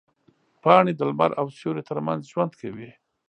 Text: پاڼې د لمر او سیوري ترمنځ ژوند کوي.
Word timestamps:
پاڼې 0.63 0.91
د 0.95 1.01
لمر 1.09 1.31
او 1.39 1.47
سیوري 1.57 1.83
ترمنځ 1.89 2.21
ژوند 2.31 2.51
کوي. 2.61 2.89